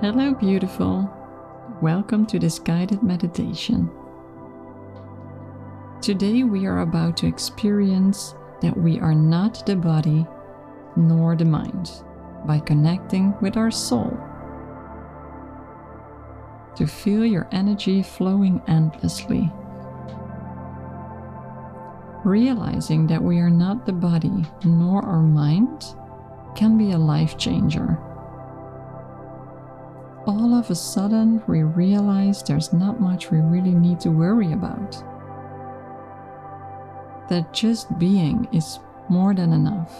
Hello, 0.00 0.32
beautiful. 0.32 1.10
Welcome 1.82 2.24
to 2.26 2.38
this 2.38 2.60
guided 2.60 3.02
meditation. 3.02 3.90
Today, 6.00 6.44
we 6.44 6.66
are 6.66 6.82
about 6.82 7.16
to 7.16 7.26
experience 7.26 8.36
that 8.60 8.76
we 8.76 9.00
are 9.00 9.12
not 9.12 9.66
the 9.66 9.74
body 9.74 10.24
nor 10.94 11.34
the 11.34 11.44
mind 11.44 11.90
by 12.46 12.60
connecting 12.60 13.34
with 13.40 13.56
our 13.56 13.72
soul. 13.72 14.16
To 16.76 16.86
feel 16.86 17.26
your 17.26 17.48
energy 17.50 18.00
flowing 18.04 18.62
endlessly. 18.68 19.50
Realizing 22.24 23.08
that 23.08 23.20
we 23.20 23.38
are 23.40 23.50
not 23.50 23.84
the 23.84 23.92
body 23.92 24.44
nor 24.64 25.04
our 25.04 25.22
mind 25.22 25.86
can 26.54 26.78
be 26.78 26.92
a 26.92 26.98
life 26.98 27.36
changer 27.36 27.98
all 30.28 30.54
of 30.54 30.70
a 30.70 30.74
sudden 30.74 31.42
we 31.46 31.62
realize 31.62 32.42
there's 32.42 32.70
not 32.74 33.00
much 33.00 33.30
we 33.30 33.38
really 33.38 33.72
need 33.72 33.98
to 33.98 34.10
worry 34.10 34.52
about. 34.52 34.92
That 37.30 37.54
just 37.54 37.98
being 37.98 38.46
is 38.52 38.78
more 39.08 39.34
than 39.34 39.54
enough. 39.54 39.90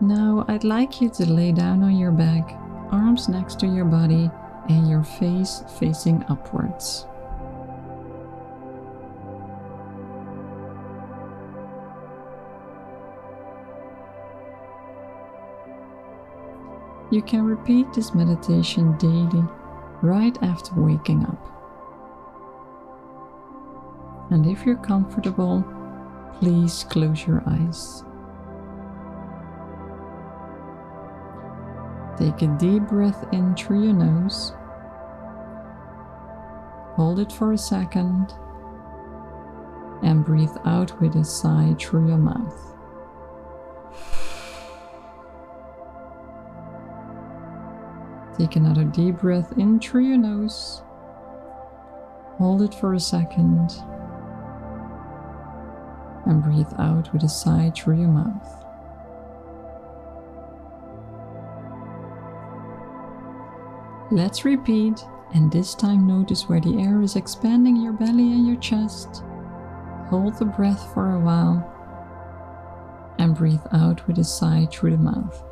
Now, 0.00 0.44
I'd 0.46 0.62
like 0.62 1.00
you 1.00 1.08
to 1.08 1.26
lay 1.26 1.50
down 1.50 1.82
on 1.82 1.96
your 1.96 2.12
back, 2.12 2.54
arms 2.92 3.28
next 3.28 3.58
to 3.60 3.66
your 3.66 3.86
body, 3.86 4.30
and 4.68 4.88
your 4.88 5.02
face 5.02 5.64
facing 5.78 6.22
upwards. 6.28 7.06
You 17.10 17.22
can 17.22 17.44
repeat 17.44 17.92
this 17.94 18.14
meditation 18.14 18.96
daily 18.98 19.44
right 20.02 20.36
after 20.42 20.74
waking 20.74 21.24
up. 21.24 21.54
And 24.30 24.46
if 24.46 24.66
you're 24.66 24.76
comfortable, 24.76 25.64
please 26.38 26.84
close 26.90 27.26
your 27.26 27.42
eyes. 27.46 28.04
Take 32.18 32.42
a 32.42 32.48
deep 32.58 32.82
breath 32.88 33.24
in 33.32 33.54
through 33.54 33.84
your 33.84 33.94
nose. 33.94 34.52
Hold 36.96 37.20
it 37.20 37.32
for 37.32 37.52
a 37.52 37.58
second 37.58 38.34
and 40.02 40.24
breathe 40.24 40.56
out 40.64 41.00
with 41.00 41.14
a 41.16 41.24
sigh 41.24 41.74
through 41.78 42.08
your 42.08 42.18
mouth. 42.18 42.67
Take 48.38 48.54
another 48.54 48.84
deep 48.84 49.16
breath 49.16 49.52
in 49.58 49.80
through 49.80 50.06
your 50.06 50.16
nose. 50.16 50.82
Hold 52.38 52.62
it 52.62 52.72
for 52.72 52.94
a 52.94 53.00
second. 53.00 53.72
And 56.24 56.42
breathe 56.42 56.72
out 56.78 57.12
with 57.12 57.24
a 57.24 57.28
sigh 57.28 57.72
through 57.74 57.98
your 57.98 58.08
mouth. 58.08 58.64
Let's 64.12 64.44
repeat, 64.44 65.04
and 65.34 65.50
this 65.50 65.74
time 65.74 66.06
notice 66.06 66.48
where 66.48 66.60
the 66.60 66.80
air 66.80 67.02
is 67.02 67.16
expanding 67.16 67.76
your 67.76 67.92
belly 67.92 68.32
and 68.32 68.46
your 68.46 68.56
chest. 68.56 69.24
Hold 70.06 70.38
the 70.38 70.44
breath 70.44 70.94
for 70.94 71.14
a 71.14 71.20
while 71.20 71.74
and 73.18 73.34
breathe 73.34 73.66
out 73.72 74.06
with 74.06 74.18
a 74.18 74.24
sigh 74.24 74.68
through 74.70 74.92
the 74.92 74.98
mouth. 74.98 75.42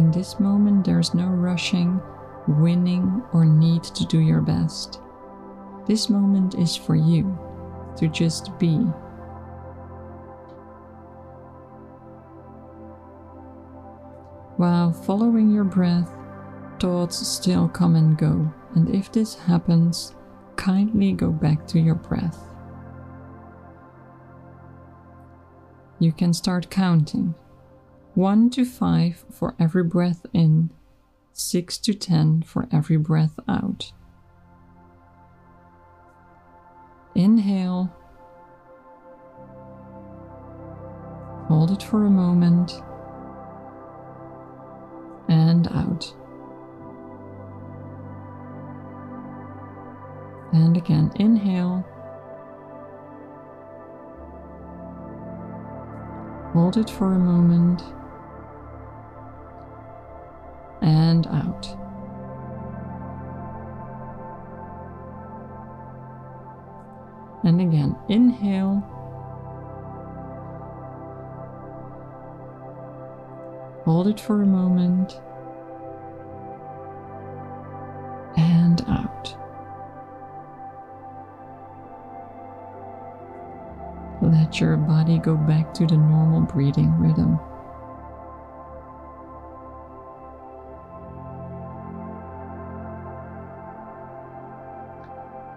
In 0.00 0.10
this 0.10 0.40
moment, 0.40 0.86
there's 0.86 1.12
no 1.12 1.26
rushing, 1.26 2.00
winning, 2.48 3.22
or 3.34 3.44
need 3.44 3.84
to 3.84 4.06
do 4.06 4.18
your 4.18 4.40
best. 4.40 4.98
This 5.86 6.08
moment 6.08 6.54
is 6.54 6.74
for 6.74 6.96
you 6.96 7.38
to 7.98 8.08
just 8.08 8.58
be. 8.58 8.78
While 14.56 14.90
following 14.90 15.50
your 15.50 15.64
breath, 15.64 16.10
thoughts 16.80 17.18
still 17.28 17.68
come 17.68 17.94
and 17.94 18.16
go, 18.16 18.50
and 18.74 18.88
if 18.94 19.12
this 19.12 19.34
happens, 19.34 20.14
kindly 20.56 21.12
go 21.12 21.30
back 21.30 21.66
to 21.66 21.78
your 21.78 21.96
breath. 21.96 22.38
You 25.98 26.10
can 26.10 26.32
start 26.32 26.70
counting 26.70 27.34
1 28.14 28.50
to 28.50 28.64
5 28.64 29.24
for 29.30 29.54
every 29.58 29.84
breath 29.84 30.26
in, 30.32 30.70
6 31.32 31.78
to 31.78 31.94
10 31.94 32.42
for 32.42 32.66
every 32.72 32.96
breath 32.96 33.38
out. 33.48 33.92
Inhale. 37.14 37.94
Hold 41.46 41.70
it 41.70 41.82
for 41.82 42.04
a 42.04 42.10
moment. 42.10 42.72
And 45.28 45.68
out. 45.68 46.12
And 50.52 50.76
again, 50.76 51.12
inhale. 51.14 51.86
Hold 56.52 56.76
it 56.76 56.90
for 56.90 57.12
a 57.12 57.18
moment 57.18 57.80
and 61.26 61.26
out. 61.26 61.66
And 67.44 67.60
again, 67.60 67.96
inhale. 68.08 68.80
Hold 73.84 74.08
it 74.08 74.20
for 74.20 74.42
a 74.42 74.46
moment. 74.46 75.20
And 78.36 78.82
out. 78.88 79.34
Let 84.22 84.60
your 84.60 84.76
body 84.76 85.18
go 85.18 85.34
back 85.34 85.72
to 85.74 85.86
the 85.86 85.96
normal 85.96 86.42
breathing 86.42 86.96
rhythm. 86.98 87.40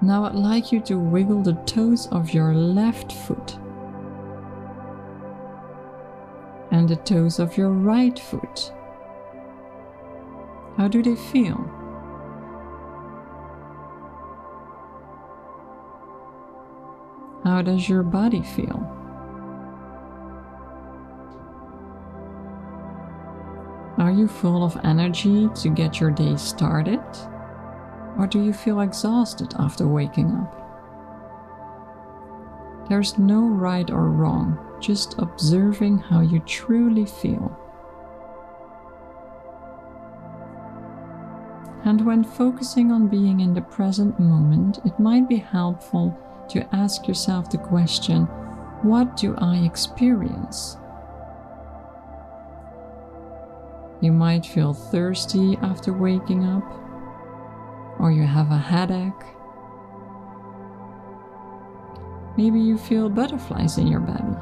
Now 0.03 0.25
I'd 0.25 0.35
like 0.35 0.73
you 0.73 0.81
to 0.81 0.99
wiggle 0.99 1.43
the 1.43 1.53
toes 1.65 2.09
of 2.11 2.33
your 2.33 2.53
left 2.53 3.13
foot 3.13 3.55
and 6.71 6.89
the 6.89 6.97
toes 6.97 7.39
of 7.39 7.55
your 7.55 7.69
right 7.69 8.19
foot. 8.19 8.73
How 10.75 10.89
do 10.89 11.01
they 11.01 11.15
feel? 11.15 11.55
How 17.45 17.61
does 17.61 17.87
your 17.87 18.03
body 18.03 18.43
feel? 18.43 18.85
Are 23.97 24.11
you 24.11 24.27
full 24.27 24.65
of 24.65 24.77
energy 24.83 25.47
to 25.61 25.69
get 25.69 26.01
your 26.01 26.11
day 26.11 26.35
started? 26.35 26.99
Or 28.17 28.27
do 28.27 28.43
you 28.43 28.53
feel 28.53 28.81
exhausted 28.81 29.53
after 29.57 29.87
waking 29.87 30.31
up? 30.31 30.59
There's 32.89 33.17
no 33.17 33.47
right 33.47 33.89
or 33.89 34.09
wrong, 34.09 34.59
just 34.79 35.15
observing 35.17 35.99
how 35.99 36.21
you 36.21 36.39
truly 36.41 37.05
feel. 37.05 37.57
And 41.85 42.05
when 42.05 42.23
focusing 42.23 42.91
on 42.91 43.07
being 43.07 43.39
in 43.41 43.53
the 43.53 43.61
present 43.61 44.19
moment, 44.19 44.79
it 44.85 44.99
might 44.99 45.27
be 45.27 45.37
helpful 45.37 46.17
to 46.49 46.75
ask 46.75 47.07
yourself 47.07 47.49
the 47.49 47.57
question 47.57 48.27
what 48.83 49.15
do 49.15 49.33
I 49.37 49.59
experience? 49.59 50.77
You 54.01 54.11
might 54.11 54.45
feel 54.45 54.73
thirsty 54.73 55.57
after 55.61 55.93
waking 55.93 56.43
up 56.45 56.82
or 58.03 58.11
you 58.11 58.23
have 58.27 58.51
a 58.51 58.57
headache. 58.57 59.13
Maybe 62.35 62.59
you 62.59 62.77
feel 62.77 63.07
butterflies 63.07 63.77
in 63.77 63.87
your 63.87 64.01
belly. 64.01 64.37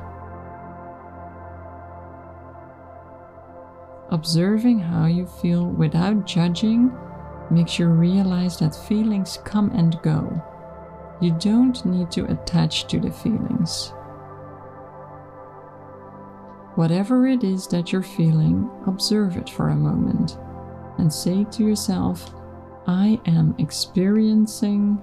Observing 4.10 4.80
how 4.80 5.06
you 5.06 5.28
feel 5.28 5.68
without 5.68 6.25
judging 6.25 6.92
makes 7.52 7.78
you 7.78 7.86
realize 7.88 8.58
that 8.58 8.75
feelings 8.75 9.38
come 9.46 9.69
and 9.75 10.02
go. 10.02 10.42
You 11.22 11.38
don't 11.38 11.86
need 11.86 12.10
to 12.14 12.25
attach 12.31 12.88
to 12.88 13.00
the 13.00 13.12
feelings. 13.12 13.94
Whatever 16.74 17.28
it 17.28 17.44
is 17.44 17.68
that 17.68 17.92
you're 17.92 18.02
feeling, 18.02 18.72
observe 18.88 19.38
it 19.38 19.52
for 19.52 19.69
a 19.69 19.75
moment 19.75 20.40
and 20.98 21.14
say 21.14 21.44
to 21.52 21.64
yourself, 21.64 22.34
I 22.88 23.19
am 23.25 23.56
experiencing 23.57 25.00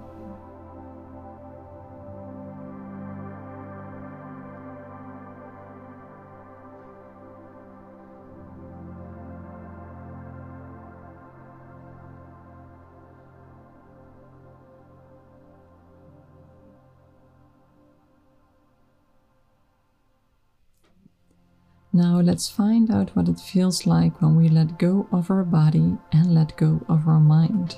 Now 22.19 22.25
let's 22.25 22.49
find 22.49 22.91
out 22.91 23.15
what 23.15 23.29
it 23.29 23.39
feels 23.39 23.87
like 23.87 24.21
when 24.21 24.35
we 24.35 24.49
let 24.49 24.77
go 24.77 25.07
of 25.13 25.31
our 25.31 25.45
body 25.45 25.97
and 26.11 26.35
let 26.35 26.57
go 26.57 26.85
of 26.89 27.07
our 27.07 27.21
mind. 27.21 27.75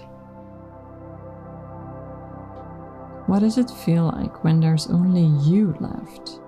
What 3.27 3.41
does 3.41 3.59
it 3.59 3.69
feel 3.69 4.07
like 4.07 4.43
when 4.43 4.61
there's 4.61 4.87
only 4.87 5.27
you 5.47 5.77
left? 5.79 6.41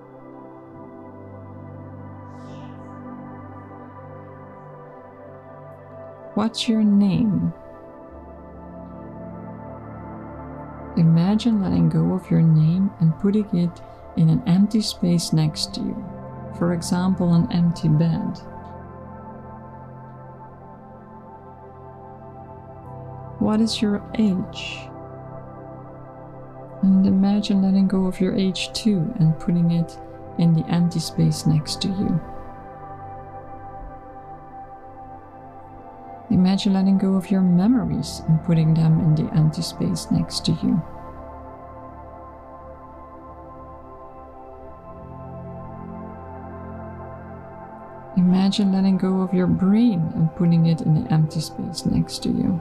What's 6.34 6.66
your 6.66 6.82
name? 6.82 7.52
Imagine 10.96 11.60
letting 11.60 11.90
go 11.90 12.14
of 12.14 12.30
your 12.30 12.40
name 12.40 12.90
and 13.00 13.14
putting 13.20 13.54
it 13.54 13.82
in 14.16 14.30
an 14.30 14.42
empty 14.46 14.80
space 14.80 15.34
next 15.34 15.74
to 15.74 15.80
you 15.82 16.11
for 16.58 16.72
example, 16.72 17.34
an 17.34 17.50
empty 17.52 17.88
bed. 17.88 18.38
What 23.38 23.60
is 23.60 23.82
your 23.82 24.02
age? 24.18 24.78
And 26.82 27.06
imagine 27.06 27.62
letting 27.62 27.88
go 27.88 28.06
of 28.06 28.20
your 28.20 28.34
age 28.34 28.72
too 28.72 29.12
and 29.18 29.38
putting 29.38 29.70
it 29.72 29.98
in 30.38 30.54
the 30.54 30.64
empty 30.66 31.00
space 31.00 31.46
next 31.46 31.80
to 31.82 31.88
you. 31.88 32.20
Imagine 36.30 36.72
letting 36.72 36.98
go 36.98 37.14
of 37.14 37.30
your 37.30 37.42
memories 37.42 38.22
and 38.26 38.42
putting 38.44 38.74
them 38.74 39.00
in 39.00 39.14
the 39.14 39.32
empty 39.34 39.62
space 39.62 40.10
next 40.10 40.44
to 40.46 40.52
you. 40.62 40.82
Imagine 48.42 48.72
letting 48.72 48.98
go 48.98 49.20
of 49.20 49.32
your 49.32 49.46
brain 49.46 50.10
and 50.16 50.34
putting 50.34 50.66
it 50.66 50.80
in 50.80 51.00
the 51.00 51.12
empty 51.12 51.38
space 51.38 51.86
next 51.86 52.24
to 52.24 52.28
you. 52.28 52.60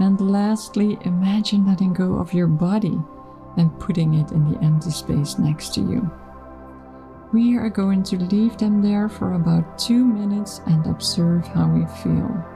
And 0.00 0.20
lastly, 0.20 0.98
imagine 1.02 1.64
letting 1.64 1.92
go 1.92 2.14
of 2.14 2.34
your 2.34 2.48
body 2.48 2.98
and 3.56 3.78
putting 3.78 4.14
it 4.14 4.32
in 4.32 4.50
the 4.50 4.58
empty 4.64 4.90
space 4.90 5.38
next 5.38 5.74
to 5.74 5.80
you. 5.80 6.10
We 7.32 7.56
are 7.56 7.70
going 7.70 8.02
to 8.02 8.16
leave 8.16 8.56
them 8.56 8.82
there 8.82 9.08
for 9.08 9.34
about 9.34 9.78
two 9.78 10.04
minutes 10.04 10.60
and 10.66 10.84
observe 10.88 11.46
how 11.46 11.68
we 11.68 11.86
feel. 12.02 12.55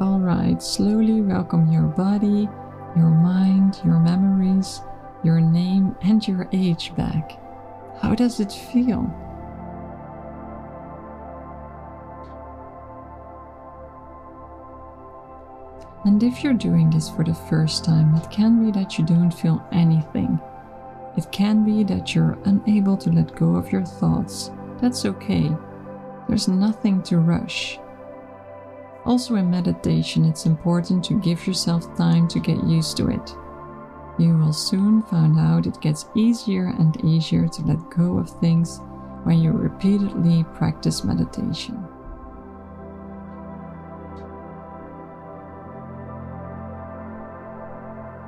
Alright, 0.00 0.62
slowly 0.62 1.20
welcome 1.20 1.70
your 1.70 1.82
body, 1.82 2.48
your 2.96 3.10
mind, 3.10 3.82
your 3.84 4.00
memories, 4.00 4.80
your 5.22 5.42
name, 5.42 5.94
and 6.00 6.26
your 6.26 6.48
age 6.54 6.96
back. 6.96 7.38
How 8.00 8.14
does 8.14 8.40
it 8.40 8.50
feel? 8.50 9.02
And 16.06 16.22
if 16.22 16.42
you're 16.42 16.54
doing 16.54 16.88
this 16.88 17.10
for 17.10 17.22
the 17.22 17.34
first 17.34 17.84
time, 17.84 18.14
it 18.14 18.30
can 18.30 18.64
be 18.64 18.70
that 18.72 18.96
you 18.96 19.04
don't 19.04 19.30
feel 19.30 19.62
anything. 19.70 20.40
It 21.18 21.30
can 21.30 21.62
be 21.62 21.84
that 21.84 22.14
you're 22.14 22.38
unable 22.46 22.96
to 22.96 23.10
let 23.12 23.36
go 23.36 23.54
of 23.56 23.70
your 23.70 23.84
thoughts. 23.84 24.50
That's 24.80 25.04
okay. 25.04 25.50
There's 26.26 26.48
nothing 26.48 27.02
to 27.02 27.18
rush. 27.18 27.78
Also, 29.06 29.36
in 29.36 29.50
meditation, 29.50 30.24
it's 30.24 30.46
important 30.46 31.02
to 31.04 31.18
give 31.20 31.46
yourself 31.46 31.96
time 31.96 32.28
to 32.28 32.38
get 32.38 32.62
used 32.64 32.96
to 32.98 33.08
it. 33.08 33.34
You 34.18 34.36
will 34.36 34.52
soon 34.52 35.02
find 35.02 35.38
out 35.38 35.66
it 35.66 35.80
gets 35.80 36.06
easier 36.14 36.66
and 36.66 37.02
easier 37.04 37.48
to 37.48 37.62
let 37.62 37.90
go 37.90 38.18
of 38.18 38.28
things 38.40 38.80
when 39.24 39.38
you 39.38 39.52
repeatedly 39.52 40.44
practice 40.54 41.04
meditation. 41.04 41.82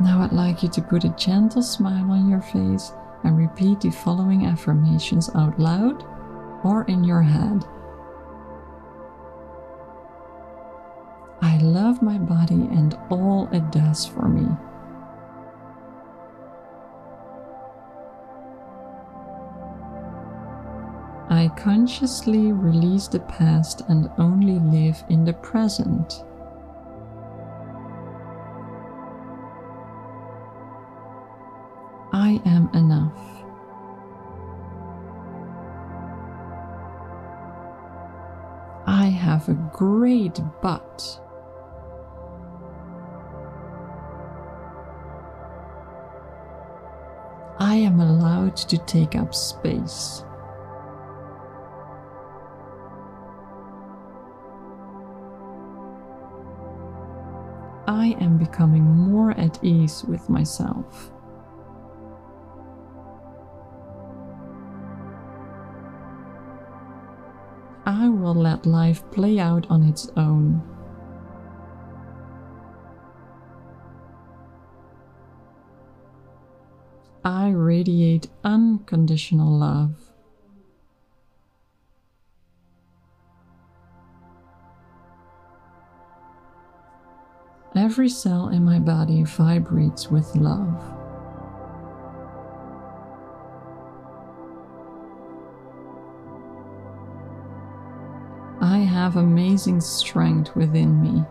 Now 0.01 0.23
I'd 0.23 0.33
like 0.33 0.63
you 0.63 0.69
to 0.71 0.83
put 0.83 1.05
a 1.05 1.11
gentle 1.11 1.63
smile 1.63 2.11
on 2.11 2.29
your 2.29 2.41
face 2.41 2.93
and 3.25 3.39
repeat 3.39 3.83
the 3.83 3.91
following 3.91 4.47
affirmations 4.47 5.31
out 5.35 5.61
loud 5.61 6.05
or 6.65 6.85
in 6.85 7.05
your 7.05 7.23
head. 7.23 7.65
My 12.03 12.19
body 12.19 12.67
and 12.73 12.99
all 13.11 13.49
it 13.53 13.71
does 13.71 14.05
for 14.05 14.29
me. 14.29 14.49
I 21.31 21.49
consciously 21.57 22.51
release 22.51 23.07
the 23.07 23.21
past 23.21 23.83
and 23.89 24.11
only 24.19 24.59
live 24.59 25.05
in 25.09 25.25
the 25.25 25.33
present. 25.33 26.25
I 32.13 32.43
am 32.45 32.69
enough. 32.75 33.17
I 38.89 39.07
have 39.07 39.49
a 39.49 39.55
great 39.73 40.41
butt. 40.61 41.22
I 47.73 47.77
am 47.77 48.01
allowed 48.01 48.55
to 48.69 48.77
take 48.77 49.17
up 49.17 49.35
space. 49.35 50.25
I 57.89 58.15
am 58.21 58.37
becoming 58.37 58.85
more 58.85 59.31
at 59.39 59.59
ease 59.65 60.05
with 60.05 60.29
myself. 60.29 61.13
I 67.87 68.07
will 68.07 68.35
let 68.35 68.67
life 68.67 69.03
play 69.13 69.39
out 69.39 69.67
on 69.71 69.83
its 69.83 70.11
own. 70.19 70.72
I 77.25 77.51
radiate 77.51 78.27
unconditional 78.43 79.57
love. 79.57 79.95
Every 87.77 88.09
cell 88.09 88.49
in 88.49 88.65
my 88.65 88.81
body 88.81 89.23
vibrates 89.23 90.11
with 90.11 90.35
love. 90.35 90.83
I 98.61 98.79
have 98.79 99.17
amazing 99.17 99.81
strength 99.81 100.55
within 100.57 101.01
me. 101.01 101.25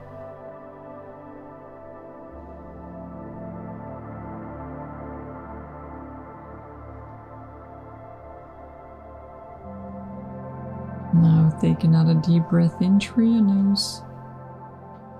Take 11.61 11.83
another 11.83 12.15
deep 12.15 12.43
breath 12.49 12.81
in 12.81 12.99
through 12.99 13.33
your 13.33 13.43
nose. 13.43 14.01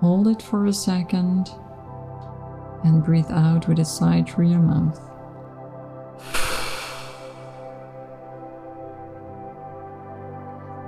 Hold 0.00 0.26
it 0.26 0.42
for 0.42 0.66
a 0.66 0.72
second 0.72 1.48
and 2.82 3.04
breathe 3.04 3.30
out 3.30 3.68
with 3.68 3.78
a 3.78 3.84
sigh 3.84 4.24
through 4.24 4.48
your 4.50 4.58
mouth. 4.58 5.00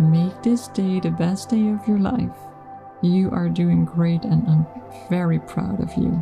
Make 0.00 0.42
this 0.42 0.66
day 0.68 0.98
the 0.98 1.10
best 1.10 1.50
day 1.50 1.68
of 1.68 1.86
your 1.86 1.98
life. 1.98 2.36
You 3.00 3.30
are 3.30 3.48
doing 3.48 3.84
great 3.84 4.24
and 4.24 4.44
I'm 4.48 4.66
very 5.08 5.38
proud 5.38 5.80
of 5.80 5.94
you. 5.96 6.20